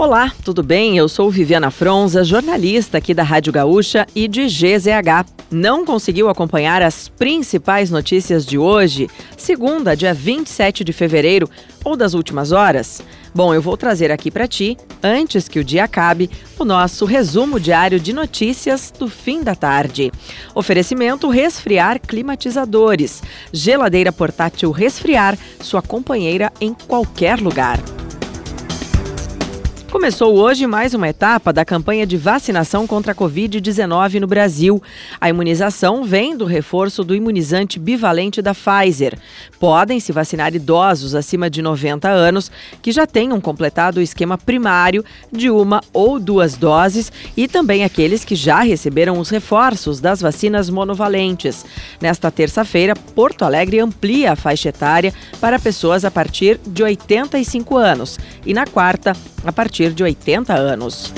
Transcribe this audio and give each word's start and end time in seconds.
Olá, 0.00 0.32
tudo 0.42 0.62
bem? 0.62 0.96
Eu 0.96 1.10
sou 1.10 1.30
Viviana 1.30 1.70
Fronza, 1.70 2.24
jornalista 2.24 2.96
aqui 2.96 3.12
da 3.12 3.22
Rádio 3.22 3.52
Gaúcha 3.52 4.06
e 4.14 4.26
de 4.26 4.46
GZH. 4.46 5.28
Não 5.50 5.84
conseguiu 5.84 6.30
acompanhar 6.30 6.80
as 6.80 7.06
principais 7.06 7.90
notícias 7.90 8.46
de 8.46 8.56
hoje, 8.56 9.10
segunda, 9.36 9.94
dia 9.94 10.14
27 10.14 10.84
de 10.84 10.92
fevereiro, 10.94 11.50
ou 11.84 11.96
das 11.96 12.14
últimas 12.14 12.50
horas? 12.50 13.02
Bom, 13.34 13.52
eu 13.52 13.60
vou 13.60 13.76
trazer 13.76 14.10
aqui 14.10 14.30
para 14.30 14.48
ti, 14.48 14.74
antes 15.02 15.48
que 15.48 15.58
o 15.58 15.64
dia 15.64 15.84
acabe, 15.84 16.30
o 16.58 16.64
nosso 16.64 17.04
resumo 17.04 17.60
diário 17.60 18.00
de 18.00 18.14
notícias 18.14 18.90
do 18.98 19.06
fim 19.06 19.42
da 19.42 19.54
tarde. 19.54 20.10
Oferecimento 20.54 21.28
Resfriar 21.28 22.00
Climatizadores. 22.00 23.22
Geladeira 23.52 24.10
portátil 24.10 24.70
Resfriar, 24.70 25.36
sua 25.60 25.82
companheira 25.82 26.50
em 26.58 26.72
qualquer 26.72 27.38
lugar. 27.38 27.78
Começou 29.90 30.36
hoje 30.36 30.68
mais 30.68 30.94
uma 30.94 31.08
etapa 31.08 31.52
da 31.52 31.64
campanha 31.64 32.06
de 32.06 32.16
vacinação 32.16 32.86
contra 32.86 33.10
a 33.10 33.14
Covid-19 33.14 34.20
no 34.20 34.26
Brasil. 34.28 34.80
A 35.20 35.28
imunização 35.28 36.04
vem 36.04 36.36
do 36.36 36.44
reforço 36.44 37.02
do 37.02 37.12
imunizante 37.12 37.76
bivalente 37.76 38.40
da 38.40 38.54
Pfizer. 38.54 39.18
Podem 39.58 39.98
se 39.98 40.12
vacinar 40.12 40.54
idosos 40.54 41.16
acima 41.16 41.50
de 41.50 41.60
90 41.60 42.08
anos 42.08 42.52
que 42.80 42.92
já 42.92 43.04
tenham 43.04 43.40
completado 43.40 43.98
o 43.98 44.02
esquema 44.02 44.38
primário 44.38 45.04
de 45.32 45.50
uma 45.50 45.80
ou 45.92 46.20
duas 46.20 46.54
doses 46.54 47.12
e 47.36 47.48
também 47.48 47.82
aqueles 47.82 48.24
que 48.24 48.36
já 48.36 48.60
receberam 48.60 49.18
os 49.18 49.28
reforços 49.28 49.98
das 49.98 50.20
vacinas 50.20 50.70
monovalentes. 50.70 51.66
Nesta 52.00 52.30
terça-feira, 52.30 52.94
Porto 52.94 53.44
Alegre 53.44 53.80
amplia 53.80 54.32
a 54.32 54.36
faixa 54.36 54.68
etária 54.68 55.12
para 55.40 55.58
pessoas 55.58 56.04
a 56.04 56.12
partir 56.12 56.60
de 56.64 56.80
85 56.80 57.76
anos 57.76 58.20
e 58.46 58.54
na 58.54 58.66
quarta, 58.68 59.16
a 59.44 59.50
partir 59.50 59.79
de 59.88 60.02
80 60.02 60.52
anos. 60.52 61.12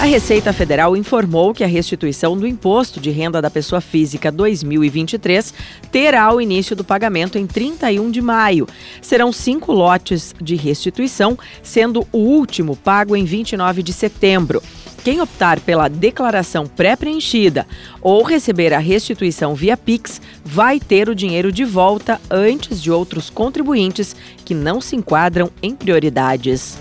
A 0.00 0.04
Receita 0.04 0.50
Federal 0.50 0.96
informou 0.96 1.52
que 1.52 1.62
a 1.62 1.66
restituição 1.66 2.34
do 2.34 2.46
Imposto 2.46 2.98
de 2.98 3.10
Renda 3.10 3.42
da 3.42 3.50
Pessoa 3.50 3.82
Física 3.82 4.32
2023 4.32 5.52
terá 5.92 6.34
o 6.34 6.40
início 6.40 6.74
do 6.74 6.82
pagamento 6.82 7.36
em 7.36 7.46
31 7.46 8.10
de 8.10 8.22
maio. 8.22 8.66
Serão 9.02 9.30
cinco 9.30 9.72
lotes 9.72 10.34
de 10.40 10.56
restituição, 10.56 11.38
sendo 11.62 12.08
o 12.10 12.16
último 12.16 12.74
pago 12.76 13.14
em 13.14 13.26
29 13.26 13.82
de 13.82 13.92
setembro. 13.92 14.62
Quem 15.02 15.20
optar 15.22 15.58
pela 15.60 15.88
declaração 15.88 16.66
pré-preenchida 16.66 17.66
ou 18.02 18.22
receber 18.22 18.74
a 18.74 18.78
restituição 18.78 19.54
via 19.54 19.74
Pix 19.74 20.20
vai 20.44 20.78
ter 20.78 21.08
o 21.08 21.14
dinheiro 21.14 21.50
de 21.50 21.64
volta 21.64 22.20
antes 22.30 22.82
de 22.82 22.90
outros 22.90 23.30
contribuintes 23.30 24.14
que 24.44 24.52
não 24.52 24.78
se 24.78 24.96
enquadram 24.96 25.50
em 25.62 25.74
prioridades. 25.74 26.78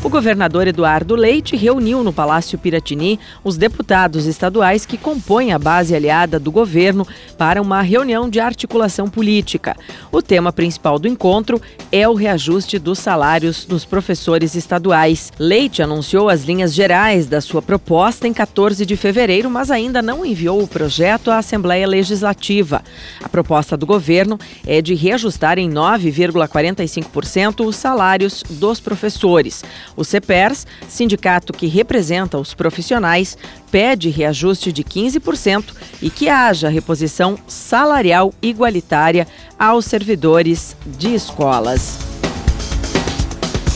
O 0.00 0.08
governador 0.08 0.68
Eduardo 0.68 1.16
Leite 1.16 1.56
reuniu 1.56 2.04
no 2.04 2.12
Palácio 2.12 2.56
Piratini 2.56 3.18
os 3.42 3.56
deputados 3.56 4.26
estaduais 4.26 4.86
que 4.86 4.96
compõem 4.96 5.52
a 5.52 5.58
base 5.58 5.92
aliada 5.92 6.38
do 6.38 6.52
governo 6.52 7.04
para 7.36 7.60
uma 7.60 7.82
reunião 7.82 8.30
de 8.30 8.38
articulação 8.38 9.08
política. 9.08 9.76
O 10.12 10.22
tema 10.22 10.52
principal 10.52 11.00
do 11.00 11.08
encontro 11.08 11.60
é 11.90 12.08
o 12.08 12.14
reajuste 12.14 12.78
dos 12.78 13.00
salários 13.00 13.64
dos 13.64 13.84
professores 13.84 14.54
estaduais. 14.54 15.32
Leite 15.36 15.82
anunciou 15.82 16.28
as 16.28 16.44
linhas 16.44 16.72
gerais 16.72 17.26
da 17.26 17.40
sua 17.40 17.60
proposta 17.60 18.28
em 18.28 18.32
14 18.32 18.86
de 18.86 18.96
fevereiro, 18.96 19.50
mas 19.50 19.68
ainda 19.68 20.00
não 20.00 20.24
enviou 20.24 20.62
o 20.62 20.68
projeto 20.68 21.28
à 21.28 21.38
Assembleia 21.38 21.88
Legislativa. 21.88 22.84
A 23.22 23.28
proposta 23.28 23.76
do 23.76 23.84
governo 23.84 24.38
é 24.64 24.80
de 24.80 24.94
reajustar 24.94 25.58
em 25.58 25.68
9,45% 25.68 27.66
os 27.66 27.74
salários 27.74 28.44
dos 28.48 28.78
professores. 28.78 29.64
O 29.98 30.04
CEPERS, 30.04 30.64
sindicato 30.88 31.52
que 31.52 31.66
representa 31.66 32.38
os 32.38 32.54
profissionais, 32.54 33.36
pede 33.68 34.10
reajuste 34.10 34.70
de 34.70 34.84
15% 34.84 35.74
e 36.00 36.08
que 36.08 36.28
haja 36.28 36.68
reposição 36.68 37.36
salarial 37.48 38.32
igualitária 38.40 39.26
aos 39.58 39.86
servidores 39.86 40.76
de 40.86 41.12
escolas. 41.12 42.07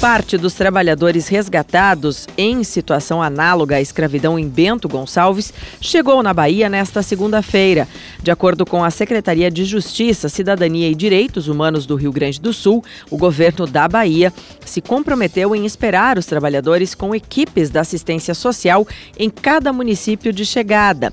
Parte 0.03 0.37
dos 0.37 0.55
trabalhadores 0.55 1.29
resgatados 1.29 2.27
em 2.37 2.65
situação 2.65 3.23
análoga 3.23 3.77
à 3.77 3.81
escravidão 3.81 4.37
em 4.37 4.49
Bento 4.49 4.89
Gonçalves 4.89 5.55
chegou 5.81 6.25
na 6.25 6.35
Bahia 6.35 6.69
nesta 6.69 7.05
segunda-feira. 7.05 7.87
De 8.21 8.29
acordo 8.29 8.67
com 8.67 8.83
a 8.83 8.91
Secretaria 8.91 9.49
de 9.49 9.65
Justiça, 9.65 10.29
Cidadania 10.29 10.89
e 10.89 10.95
Direitos 10.97 11.47
Humanos 11.47 11.87
do 11.87 11.95
Rio 11.95 12.11
Grande 12.11 12.41
do 12.41 12.53
Sul, 12.53 12.83
o 13.13 13.17
governo 13.17 13.65
da 13.65 13.87
Bahia 13.87 14.33
se 14.65 14.81
comprometeu 14.81 15.55
em 15.55 15.65
esperar 15.65 16.19
os 16.19 16.27
trabalhadores 16.27 16.97
com 16.97 17.15
equipes 17.15 17.71
da 17.71 17.83
assistência 17.83 18.35
social 18.35 18.85
em 19.17 19.31
cada 19.31 19.73
município 19.73 20.33
de 20.33 20.45
chegada. 20.45 21.13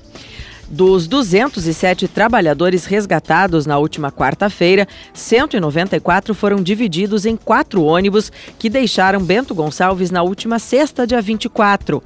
Dos 0.70 1.08
207 1.08 2.06
trabalhadores 2.06 2.84
resgatados 2.84 3.66
na 3.66 3.76
última 3.76 4.12
quarta-feira, 4.12 4.86
194 5.12 6.32
foram 6.32 6.62
divididos 6.62 7.26
em 7.26 7.36
quatro 7.36 7.82
ônibus 7.82 8.30
que 8.56 8.70
deixaram 8.70 9.20
Bento 9.20 9.52
Gonçalves 9.52 10.12
na 10.12 10.22
última 10.22 10.60
sexta, 10.60 11.04
dia 11.04 11.20
24. 11.20 12.00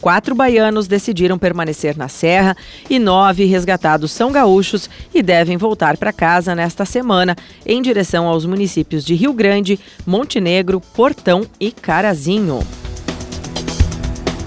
Quatro 0.00 0.34
baianos 0.34 0.88
decidiram 0.88 1.38
permanecer 1.38 1.96
na 1.96 2.08
Serra 2.08 2.56
e 2.90 2.98
nove 2.98 3.44
resgatados 3.44 4.10
são 4.10 4.32
gaúchos 4.32 4.90
e 5.14 5.22
devem 5.22 5.56
voltar 5.56 5.96
para 5.96 6.12
casa 6.12 6.56
nesta 6.56 6.84
semana, 6.84 7.36
em 7.64 7.80
direção 7.80 8.26
aos 8.26 8.44
municípios 8.44 9.04
de 9.04 9.14
Rio 9.14 9.32
Grande, 9.32 9.78
Montenegro, 10.04 10.80
Portão 10.80 11.46
e 11.60 11.70
Carazinho. 11.70 12.60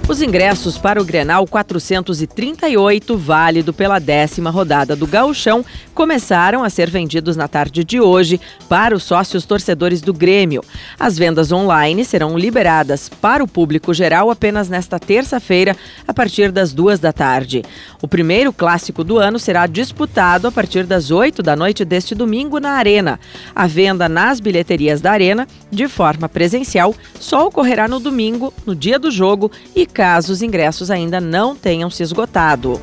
Os 0.07 0.22
ingressos 0.22 0.78
para 0.78 1.01
o 1.01 1.06
Grenal 1.06 1.47
438, 1.47 3.17
válido 3.17 3.72
pela 3.72 3.97
décima 3.97 4.50
rodada 4.50 4.94
do 4.94 5.07
Gauchão, 5.07 5.63
começaram 5.94 6.66
a 6.66 6.69
ser 6.69 6.89
vendidos 6.89 7.38
na 7.38 7.47
tarde 7.47 7.84
de 7.85 8.01
hoje 8.01 8.41
para 8.67 8.94
os 8.94 9.03
sócios 9.03 9.45
torcedores 9.45 10.01
do 10.01 10.13
Grêmio. 10.13 10.63
As 11.00 11.17
vendas 11.17 11.51
online 11.51 12.03
serão 12.03 12.38
liberadas 12.38 13.07
para 13.07 13.41
o 13.41 13.47
público 13.47 13.94
geral 13.94 14.29
apenas 14.29 14.67
nesta 14.67 15.00
terça-feira, 15.00 15.78
a 16.06 16.13
partir 16.13 16.51
das 16.51 16.73
duas 16.73 17.00
da 17.00 17.13
tarde. 17.13 17.63
O 18.01 18.07
primeiro 18.07 18.51
clássico 18.51 19.06
do 19.06 19.17
ano 19.17 19.40
será 19.40 19.66
disputado 19.66 20.47
a 20.47 20.51
partir 20.51 20.85
das 20.85 21.09
oito 21.09 21.41
da 21.41 21.56
noite 21.56 21.85
deste 21.85 22.13
domingo 22.13 22.59
na 22.59 22.72
Arena. 22.72 23.17
A 23.56 23.66
venda 23.66 24.09
nas 24.09 24.41
bilheterias 24.41 25.00
da 25.00 25.11
Arena, 25.11 25.47
de 25.72 25.88
forma 25.88 26.28
presencial, 26.28 26.94
só 27.17 27.47
ocorrerá 27.47 27.88
no 27.88 28.00
domingo, 28.00 28.53
no 28.66 28.75
dia 28.75 29.00
do 29.00 29.09
jogo 29.09 29.50
e 29.73 29.85
caso 29.91 30.34
os 30.34 30.41
ingressos 30.41 30.90
ainda 30.90 31.22
não 31.22 31.56
tenham 31.56 31.90
se 31.90 32.02
esgotado. 32.02 32.81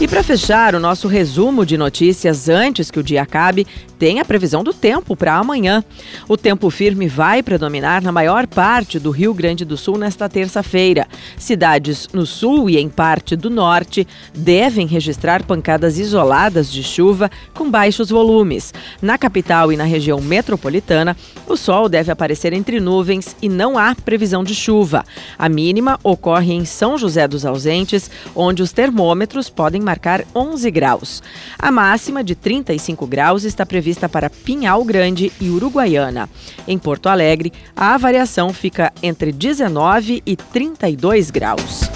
E 0.00 0.06
para 0.06 0.22
fechar 0.22 0.76
o 0.76 0.80
nosso 0.80 1.08
resumo 1.08 1.66
de 1.66 1.76
notícias 1.76 2.48
antes 2.48 2.88
que 2.88 3.00
o 3.00 3.02
dia 3.02 3.20
acabe, 3.20 3.66
tem 3.98 4.20
a 4.20 4.24
previsão 4.24 4.62
do 4.62 4.72
tempo 4.72 5.16
para 5.16 5.34
amanhã. 5.34 5.82
O 6.28 6.36
tempo 6.36 6.70
firme 6.70 7.08
vai 7.08 7.42
predominar 7.42 8.00
na 8.00 8.12
maior 8.12 8.46
parte 8.46 9.00
do 9.00 9.10
Rio 9.10 9.34
Grande 9.34 9.64
do 9.64 9.76
Sul 9.76 9.98
nesta 9.98 10.28
terça-feira. 10.28 11.08
Cidades 11.36 12.08
no 12.12 12.24
sul 12.24 12.70
e 12.70 12.78
em 12.78 12.88
parte 12.88 13.34
do 13.34 13.50
norte 13.50 14.06
devem 14.32 14.86
registrar 14.86 15.42
pancadas 15.42 15.98
isoladas 15.98 16.70
de 16.70 16.84
chuva 16.84 17.28
com 17.52 17.68
baixos 17.68 18.08
volumes. 18.08 18.72
Na 19.02 19.18
capital 19.18 19.72
e 19.72 19.76
na 19.76 19.84
região 19.84 20.20
metropolitana, 20.20 21.16
o 21.48 21.56
sol 21.56 21.88
deve 21.88 22.12
aparecer 22.12 22.52
entre 22.52 22.78
nuvens 22.78 23.34
e 23.42 23.48
não 23.48 23.76
há 23.76 23.96
previsão 23.96 24.44
de 24.44 24.54
chuva. 24.54 25.04
A 25.36 25.48
mínima 25.48 25.98
ocorre 26.04 26.52
em 26.52 26.64
São 26.64 26.96
José 26.96 27.26
dos 27.26 27.44
Ausentes, 27.44 28.08
onde 28.32 28.62
os 28.62 28.70
termômetros 28.70 29.50
podem 29.50 29.82
marcar 29.88 30.22
11 30.34 30.70
graus. 30.70 31.22
A 31.58 31.70
máxima 31.70 32.22
de 32.22 32.34
35 32.34 33.06
graus 33.06 33.44
está 33.44 33.64
prevista 33.64 34.06
para 34.06 34.28
Pinhal 34.28 34.84
Grande 34.84 35.32
e 35.40 35.48
Uruguaiana. 35.48 36.28
Em 36.66 36.78
Porto 36.78 37.08
Alegre, 37.08 37.54
a 37.74 37.96
variação 37.96 38.52
fica 38.52 38.92
entre 39.02 39.32
19 39.32 40.22
e 40.26 40.36
32 40.36 41.30
graus. 41.30 41.88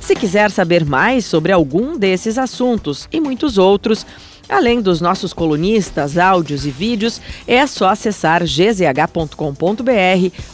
Se 0.00 0.14
quiser 0.16 0.50
saber 0.50 0.86
mais 0.86 1.26
sobre 1.26 1.52
algum 1.52 1.98
desses 1.98 2.38
assuntos 2.38 3.06
e 3.12 3.20
muitos 3.20 3.58
outros, 3.58 4.06
Além 4.48 4.80
dos 4.80 5.00
nossos 5.00 5.32
colunistas, 5.32 6.18
áudios 6.18 6.66
e 6.66 6.70
vídeos, 6.70 7.20
é 7.46 7.66
só 7.66 7.88
acessar 7.88 8.42
gzh.com.br 8.44 9.34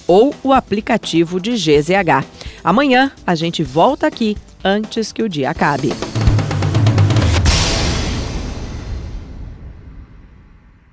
ou 0.06 0.34
o 0.44 0.52
aplicativo 0.52 1.40
de 1.40 1.52
GZH. 1.52 2.24
Amanhã 2.62 3.10
a 3.26 3.34
gente 3.34 3.64
volta 3.64 4.06
aqui 4.06 4.36
antes 4.64 5.12
que 5.12 5.22
o 5.22 5.28
dia 5.28 5.50
acabe. 5.50 6.09